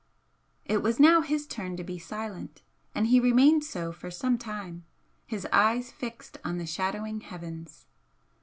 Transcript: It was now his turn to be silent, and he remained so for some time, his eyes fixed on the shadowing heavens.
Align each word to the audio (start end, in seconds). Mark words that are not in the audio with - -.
It 0.65 0.81
was 0.81 0.99
now 0.99 1.21
his 1.21 1.45
turn 1.45 1.77
to 1.77 1.83
be 1.83 1.99
silent, 1.99 2.63
and 2.95 3.05
he 3.05 3.19
remained 3.19 3.63
so 3.63 3.91
for 3.91 4.09
some 4.09 4.35
time, 4.39 4.83
his 5.27 5.45
eyes 5.51 5.91
fixed 5.91 6.39
on 6.43 6.57
the 6.57 6.65
shadowing 6.65 7.21
heavens. 7.21 7.85